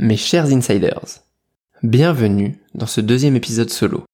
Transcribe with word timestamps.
Mes 0.00 0.16
chers 0.16 0.52
insiders, 0.52 1.24
bienvenue 1.82 2.56
dans 2.72 2.86
ce 2.86 3.00
deuxième 3.00 3.34
épisode 3.34 3.68
solo. 3.68 4.04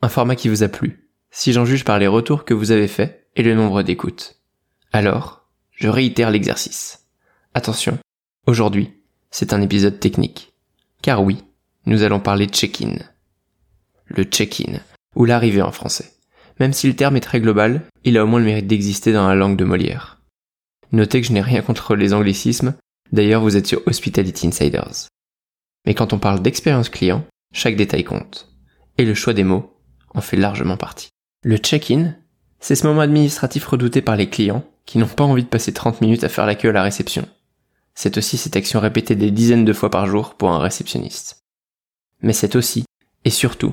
Un 0.00 0.08
format 0.08 0.36
qui 0.36 0.48
vous 0.48 0.62
a 0.62 0.68
plu, 0.68 1.10
si 1.30 1.52
j'en 1.52 1.66
juge 1.66 1.84
par 1.84 1.98
les 1.98 2.06
retours 2.06 2.46
que 2.46 2.54
vous 2.54 2.70
avez 2.70 2.88
faits 2.88 3.28
et 3.36 3.42
le 3.42 3.54
nombre 3.54 3.82
d'écoutes. 3.82 4.40
Alors, 4.94 5.44
je 5.72 5.88
réitère 5.88 6.30
l'exercice. 6.30 7.04
Attention, 7.52 7.98
aujourd'hui, 8.46 8.94
c'est 9.30 9.52
un 9.52 9.60
épisode 9.60 10.00
technique. 10.00 10.54
Car 11.02 11.22
oui, 11.22 11.44
nous 11.84 12.02
allons 12.02 12.18
parler 12.18 12.46
check-in. 12.46 12.94
Le 14.06 14.24
check-in, 14.24 14.80
ou 15.14 15.26
l'arrivée 15.26 15.60
en 15.60 15.72
français. 15.72 16.14
Même 16.58 16.72
si 16.72 16.88
le 16.88 16.96
terme 16.96 17.16
est 17.16 17.20
très 17.20 17.42
global, 17.42 17.82
il 18.04 18.16
a 18.16 18.24
au 18.24 18.26
moins 18.26 18.40
le 18.40 18.46
mérite 18.46 18.66
d'exister 18.66 19.12
dans 19.12 19.28
la 19.28 19.34
langue 19.34 19.58
de 19.58 19.64
Molière. 19.66 20.22
Notez 20.92 21.20
que 21.20 21.26
je 21.26 21.34
n'ai 21.34 21.42
rien 21.42 21.60
contre 21.60 21.96
les 21.96 22.14
anglicismes, 22.14 22.74
d'ailleurs 23.12 23.42
vous 23.42 23.56
êtes 23.56 23.66
sur 23.66 23.82
Hospitality 23.86 24.48
Insiders. 24.48 25.08
Mais 25.86 25.94
quand 25.94 26.12
on 26.12 26.18
parle 26.18 26.42
d'expérience 26.42 26.88
client, 26.88 27.24
chaque 27.52 27.76
détail 27.76 28.04
compte. 28.04 28.52
Et 28.98 29.04
le 29.04 29.14
choix 29.14 29.32
des 29.32 29.44
mots 29.44 29.72
en 30.14 30.20
fait 30.20 30.36
largement 30.36 30.76
partie. 30.76 31.10
Le 31.42 31.58
check-in, 31.58 32.14
c'est 32.58 32.74
ce 32.74 32.86
moment 32.86 33.02
administratif 33.02 33.66
redouté 33.66 34.02
par 34.02 34.16
les 34.16 34.28
clients 34.28 34.64
qui 34.86 34.98
n'ont 34.98 35.06
pas 35.06 35.24
envie 35.24 35.44
de 35.44 35.48
passer 35.48 35.72
30 35.72 36.00
minutes 36.00 36.24
à 36.24 36.28
faire 36.28 36.46
la 36.46 36.54
queue 36.54 36.70
à 36.70 36.72
la 36.72 36.82
réception. 36.82 37.28
C'est 37.94 38.18
aussi 38.18 38.36
cette 38.36 38.56
action 38.56 38.80
répétée 38.80 39.14
des 39.14 39.30
dizaines 39.30 39.64
de 39.64 39.72
fois 39.72 39.90
par 39.90 40.06
jour 40.06 40.34
pour 40.34 40.50
un 40.50 40.58
réceptionniste. 40.58 41.44
Mais 42.22 42.32
c'est 42.32 42.56
aussi, 42.56 42.84
et 43.24 43.30
surtout, 43.30 43.72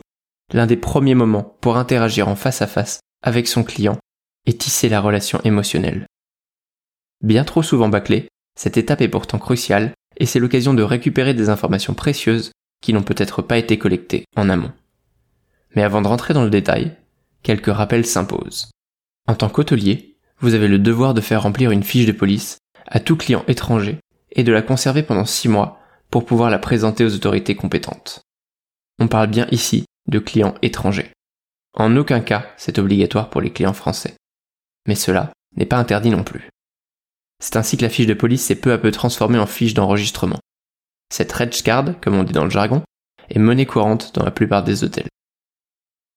l'un 0.54 0.68
des 0.68 0.78
premiers 0.78 1.16
moments 1.16 1.58
pour 1.62 1.78
interagir 1.78 2.28
en 2.28 2.36
face 2.36 2.62
à 2.62 2.68
face 2.68 3.00
avec 3.22 3.48
son 3.48 3.64
client 3.64 3.98
et 4.46 4.58
tisser 4.58 4.90
la 4.90 5.02
relation 5.02 5.40
émotionnelle. 5.44 6.06
Bien 7.22 7.46
trop 7.46 7.64
souvent 7.64 7.90
bâclée, 7.90 8.28
cette 8.56 8.78
étape 8.78 9.02
est 9.02 9.08
pourtant 9.08 9.40
cruciale 9.40 9.94
et 10.18 10.26
c'est 10.26 10.40
l'occasion 10.40 10.74
de 10.74 10.84
récupérer 10.84 11.34
des 11.34 11.50
informations 11.50 11.94
précieuses 11.94 12.52
qui 12.82 12.94
n'ont 12.94 13.04
peut-être 13.04 13.42
pas 13.42 13.58
été 13.58 13.78
collectées 13.78 14.26
en 14.36 14.50
amont. 14.50 14.72
Mais 15.76 15.84
avant 15.84 16.02
de 16.02 16.08
rentrer 16.08 16.34
dans 16.34 16.44
le 16.44 16.50
détail, 16.50 16.96
quelques 17.42 17.74
rappels 17.74 18.06
s'imposent. 18.06 18.70
En 19.28 19.36
tant 19.36 19.50
qu'hôtelier, 19.50 20.18
vous 20.40 20.54
avez 20.54 20.68
le 20.68 20.80
devoir 20.80 21.14
de 21.14 21.22
faire 21.22 21.44
remplir 21.44 21.72
une 21.72 21.84
fiche 21.84 22.06
de 22.06 22.12
police 22.12 22.58
à 22.86 23.00
tout 23.00 23.16
client 23.16 23.44
étranger 23.48 23.98
et 24.32 24.44
de 24.44 24.52
la 24.52 24.62
conserver 24.62 25.04
pendant 25.04 25.26
six 25.26 25.48
mois 25.48 25.80
pour 26.10 26.26
pouvoir 26.26 26.50
la 26.50 26.60
présenter 26.60 27.06
aux 27.06 27.16
autorités 27.16 27.56
compétentes. 27.56 28.22
On 29.00 29.08
parle 29.08 29.28
bien 29.28 29.48
ici 29.52 29.86
de 30.08 30.20
clients 30.20 30.56
étrangers. 30.62 31.12
En 31.76 31.96
aucun 31.96 32.20
cas, 32.20 32.46
c'est 32.58 32.78
obligatoire 32.78 33.30
pour 33.30 33.42
les 33.42 33.52
clients 33.52 33.74
français. 33.74 34.14
Mais 34.88 34.96
cela 34.96 35.32
n'est 35.56 35.66
pas 35.66 35.78
interdit 35.78 36.12
non 36.12 36.24
plus. 36.24 36.50
C'est 37.44 37.58
ainsi 37.58 37.76
que 37.76 37.82
la 37.82 37.90
fiche 37.90 38.08
de 38.08 38.14
police 38.14 38.46
s'est 38.46 38.56
peu 38.56 38.72
à 38.72 38.78
peu 38.78 38.90
transformée 38.90 39.38
en 39.38 39.46
fiche 39.46 39.74
d'enregistrement. 39.74 40.40
Cette 41.14 41.34
Reg 41.34 41.52
Card, 41.62 42.00
comme 42.00 42.16
on 42.16 42.24
dit 42.24 42.32
dans 42.32 42.46
le 42.46 42.50
jargon, 42.50 42.82
est 43.30 43.38
monnaie 43.38 43.66
courante 43.66 44.16
dans 44.16 44.24
la 44.24 44.32
plupart 44.32 44.64
des 44.64 44.86
hôtels. 44.86 45.10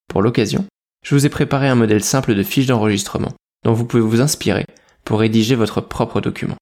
Pour 0.09 0.23
l'occasion, 0.23 0.65
je 1.05 1.17
vous 1.17 1.27
ai 1.27 1.29
préparé 1.29 1.67
un 1.67 1.75
modèle 1.75 2.05
simple 2.05 2.37
de 2.37 2.45
fiche 2.45 2.67
d'enregistrement 2.67 3.33
dont 3.65 3.73
vous 3.73 3.87
pouvez 3.87 4.05
vous 4.05 4.21
inspirer 4.21 4.67
pour 5.05 5.19
rédiger 5.19 5.57
votre 5.57 5.81
propre 5.81 6.21
document. 6.21 6.55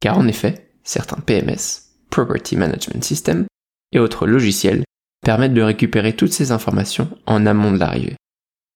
car 0.00 0.18
en 0.18 0.26
effet, 0.26 0.72
certains 0.82 1.20
PMS, 1.20 1.90
Property 2.10 2.56
Management 2.56 3.04
System, 3.04 3.46
et 3.92 3.98
autres 3.98 4.26
logiciels 4.26 4.84
permettent 5.22 5.54
de 5.54 5.62
récupérer 5.62 6.16
toutes 6.16 6.32
ces 6.32 6.52
informations 6.52 7.10
en 7.26 7.46
amont 7.46 7.72
de 7.72 7.78
l'arrivée. 7.78 8.16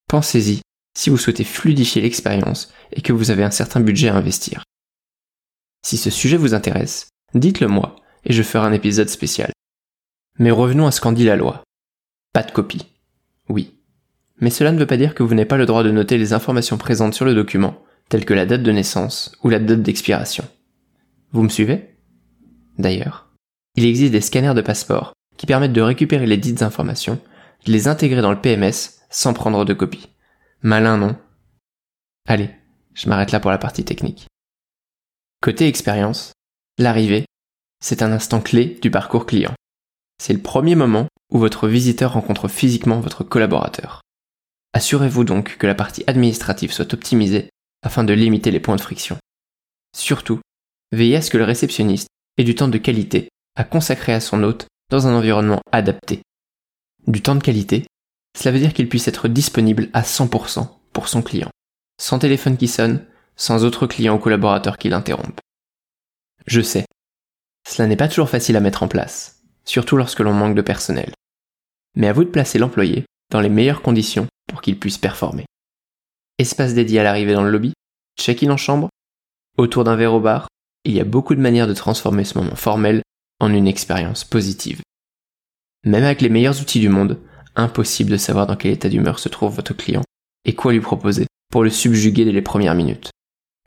Pensez-y 0.08 0.60
si 0.96 1.10
vous 1.10 1.18
souhaitez 1.18 1.44
fluidifier 1.44 2.02
l'expérience 2.02 2.72
et 2.92 3.02
que 3.02 3.12
vous 3.12 3.30
avez 3.30 3.44
un 3.44 3.50
certain 3.50 3.80
budget 3.80 4.08
à 4.08 4.16
investir. 4.16 4.64
Si 5.84 5.96
ce 5.96 6.10
sujet 6.10 6.36
vous 6.36 6.54
intéresse, 6.54 7.08
dites-le 7.34 7.68
moi 7.68 7.96
et 8.24 8.32
je 8.32 8.42
ferai 8.42 8.66
un 8.66 8.72
épisode 8.72 9.08
spécial. 9.08 9.52
Mais 10.38 10.50
revenons 10.50 10.86
à 10.86 10.90
ce 10.90 11.00
qu'en 11.00 11.12
dit 11.12 11.24
la 11.24 11.36
loi. 11.36 11.62
Pas 12.32 12.42
de 12.42 12.50
copie. 12.50 12.86
Oui. 13.48 13.74
Mais 14.40 14.50
cela 14.50 14.72
ne 14.72 14.78
veut 14.78 14.86
pas 14.86 14.96
dire 14.96 15.14
que 15.14 15.22
vous 15.22 15.34
n'avez 15.34 15.46
pas 15.46 15.56
le 15.56 15.66
droit 15.66 15.84
de 15.84 15.90
noter 15.90 16.18
les 16.18 16.32
informations 16.32 16.78
présentes 16.78 17.14
sur 17.14 17.24
le 17.24 17.34
document, 17.34 17.82
telles 18.08 18.24
que 18.24 18.34
la 18.34 18.46
date 18.46 18.62
de 18.62 18.72
naissance 18.72 19.36
ou 19.42 19.48
la 19.48 19.60
date 19.60 19.82
d'expiration. 19.82 20.44
Vous 21.32 21.42
me 21.42 21.48
suivez? 21.48 21.96
D'ailleurs, 22.78 23.28
il 23.76 23.84
existe 23.84 24.12
des 24.12 24.20
scanners 24.20 24.54
de 24.54 24.60
passeport 24.60 25.12
qui 25.36 25.46
permettent 25.46 25.72
de 25.72 25.80
récupérer 25.80 26.26
les 26.26 26.36
dites 26.36 26.62
informations, 26.62 27.20
de 27.66 27.72
les 27.72 27.88
intégrer 27.88 28.22
dans 28.22 28.30
le 28.30 28.40
PMS 28.40 29.00
sans 29.10 29.34
prendre 29.34 29.64
de 29.64 29.74
copie. 29.74 30.08
Malin, 30.66 30.96
non 30.96 31.14
Allez, 32.26 32.48
je 32.94 33.10
m'arrête 33.10 33.32
là 33.32 33.40
pour 33.40 33.50
la 33.50 33.58
partie 33.58 33.84
technique. 33.84 34.28
Côté 35.42 35.68
expérience, 35.68 36.32
l'arrivée, 36.78 37.26
c'est 37.82 38.00
un 38.00 38.10
instant 38.12 38.40
clé 38.40 38.78
du 38.80 38.90
parcours 38.90 39.26
client. 39.26 39.52
C'est 40.18 40.32
le 40.32 40.40
premier 40.40 40.74
moment 40.74 41.06
où 41.30 41.38
votre 41.38 41.68
visiteur 41.68 42.14
rencontre 42.14 42.48
physiquement 42.48 43.00
votre 43.00 43.24
collaborateur. 43.24 44.00
Assurez-vous 44.72 45.24
donc 45.24 45.58
que 45.58 45.66
la 45.66 45.74
partie 45.74 46.02
administrative 46.06 46.72
soit 46.72 46.94
optimisée 46.94 47.50
afin 47.82 48.02
de 48.02 48.14
limiter 48.14 48.50
les 48.50 48.58
points 48.58 48.76
de 48.76 48.80
friction. 48.80 49.18
Surtout, 49.94 50.40
veillez 50.92 51.16
à 51.16 51.20
ce 51.20 51.28
que 51.28 51.36
le 51.36 51.44
réceptionniste 51.44 52.08
ait 52.38 52.44
du 52.44 52.54
temps 52.54 52.68
de 52.68 52.78
qualité 52.78 53.28
à 53.54 53.64
consacrer 53.64 54.14
à 54.14 54.20
son 54.20 54.42
hôte 54.42 54.66
dans 54.88 55.08
un 55.08 55.14
environnement 55.14 55.60
adapté. 55.72 56.22
Du 57.06 57.20
temps 57.20 57.34
de 57.34 57.42
qualité, 57.42 57.84
cela 58.36 58.52
veut 58.52 58.60
dire 58.60 58.74
qu'il 58.74 58.88
puisse 58.88 59.08
être 59.08 59.28
disponible 59.28 59.88
à 59.92 60.02
100% 60.02 60.68
pour 60.92 61.08
son 61.08 61.22
client, 61.22 61.50
sans 62.00 62.18
téléphone 62.18 62.56
qui 62.56 62.68
sonne, 62.68 63.04
sans 63.36 63.64
autre 63.64 63.86
client 63.86 64.16
ou 64.16 64.18
collaborateur 64.18 64.78
qui 64.78 64.88
l'interrompe. 64.88 65.40
Je 66.46 66.60
sais, 66.60 66.84
cela 67.66 67.88
n'est 67.88 67.96
pas 67.96 68.08
toujours 68.08 68.28
facile 68.28 68.56
à 68.56 68.60
mettre 68.60 68.82
en 68.82 68.88
place, 68.88 69.42
surtout 69.64 69.96
lorsque 69.96 70.20
l'on 70.20 70.34
manque 70.34 70.54
de 70.54 70.62
personnel. 70.62 71.12
Mais 71.96 72.08
à 72.08 72.12
vous 72.12 72.24
de 72.24 72.30
placer 72.30 72.58
l'employé 72.58 73.04
dans 73.30 73.40
les 73.40 73.48
meilleures 73.48 73.82
conditions 73.82 74.26
pour 74.48 74.60
qu'il 74.60 74.78
puisse 74.78 74.98
performer. 74.98 75.46
Espace 76.38 76.74
dédié 76.74 77.00
à 77.00 77.04
l'arrivée 77.04 77.34
dans 77.34 77.44
le 77.44 77.50
lobby, 77.50 77.72
check-in 78.18 78.50
en 78.50 78.56
chambre, 78.56 78.88
autour 79.56 79.84
d'un 79.84 79.96
verre 79.96 80.14
au 80.14 80.20
bar, 80.20 80.48
il 80.84 80.92
y 80.92 81.00
a 81.00 81.04
beaucoup 81.04 81.34
de 81.34 81.40
manières 81.40 81.66
de 81.66 81.74
transformer 81.74 82.24
ce 82.24 82.36
moment 82.36 82.56
formel 82.56 83.02
en 83.40 83.52
une 83.52 83.68
expérience 83.68 84.24
positive. 84.24 84.82
Même 85.84 86.04
avec 86.04 86.20
les 86.20 86.28
meilleurs 86.28 86.60
outils 86.60 86.80
du 86.80 86.88
monde, 86.88 87.20
impossible 87.56 88.10
de 88.10 88.16
savoir 88.16 88.46
dans 88.46 88.56
quel 88.56 88.72
état 88.72 88.88
d'humeur 88.88 89.18
se 89.18 89.28
trouve 89.28 89.54
votre 89.54 89.74
client 89.74 90.02
et 90.44 90.54
quoi 90.54 90.72
lui 90.72 90.80
proposer 90.80 91.26
pour 91.50 91.62
le 91.64 91.70
subjuguer 91.70 92.24
dès 92.24 92.32
les 92.32 92.42
premières 92.42 92.74
minutes. 92.74 93.10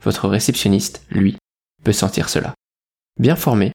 Votre 0.04 0.28
réceptionniste, 0.28 1.06
lui, 1.10 1.38
peut 1.84 1.94
sentir 1.94 2.30
cela. 2.30 2.54
Bien 3.19 3.36
formé, 3.36 3.72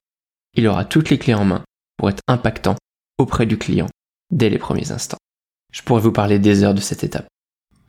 il 0.55 0.67
aura 0.67 0.85
toutes 0.85 1.09
les 1.09 1.17
clés 1.17 1.33
en 1.33 1.45
main 1.45 1.63
pour 1.97 2.09
être 2.09 2.21
impactant 2.27 2.75
auprès 3.17 3.45
du 3.45 3.57
client 3.57 3.89
dès 4.31 4.49
les 4.49 4.57
premiers 4.57 4.91
instants. 4.91 5.17
Je 5.71 5.81
pourrais 5.81 6.01
vous 6.01 6.11
parler 6.11 6.39
des 6.39 6.63
heures 6.63 6.73
de 6.73 6.81
cette 6.81 7.03
étape 7.03 7.27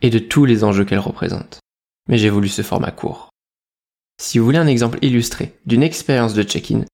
et 0.03 0.11
de 0.11 0.19
tous 0.19 0.45
les 0.45 0.65
enjeux 0.65 0.85
qu'elle 0.85 0.99
représente, 0.99 1.61
mais 2.09 2.19
j'ai 2.19 2.31
voulu 2.31 2.49
ce 2.49 2.63
format 2.63 2.91
court. 2.91 3.31
Si 4.21 4.39
vous 4.39 4.45
voulez 4.45 4.59
un 4.59 4.67
exemple 4.67 4.99
illustré 5.03 5.59
d'une 5.67 5.83
expérience 5.83 6.35
de 6.35 6.43
check-in, 6.43 6.85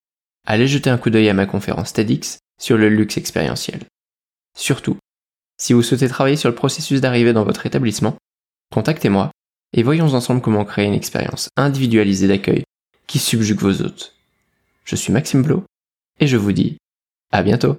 allez 0.47 0.67
jeter 0.67 0.91
un 0.91 0.99
coup 0.99 1.11
d'œil 1.11 1.29
à 1.29 1.35
ma 1.35 1.47
conférence 1.47 1.93
TEDx 1.93 2.39
sur 2.61 2.77
le 2.77 2.89
luxe 2.89 3.17
expérientiel. 3.17 3.81
Surtout, 4.57 4.97
si 5.61 5.75
vous 5.75 5.83
souhaitez 5.83 6.09
travailler 6.09 6.37
sur 6.37 6.49
le 6.49 6.55
processus 6.55 7.03
d'arrivée 7.03 7.35
dans 7.35 7.45
votre 7.45 7.67
établissement, 7.67 8.17
contactez-moi 8.73 9.31
et 9.75 9.83
voyons 9.83 10.15
ensemble 10.15 10.41
comment 10.41 10.65
créer 10.65 10.87
une 10.87 10.95
expérience 10.95 11.51
individualisée 11.57 12.29
d'accueil 12.29 12.65
qui 13.07 13.19
subjugue 13.19 13.61
vos 13.61 13.83
hôtes. 13.83 14.17
Je 14.85 14.97
suis 14.97 15.13
Maxime 15.13 15.43
Blo 15.43 15.65
et 16.19 16.27
je 16.27 16.39
vous 16.39 16.53
dis 16.53 16.79
à 17.31 17.43
bientôt. 17.43 17.69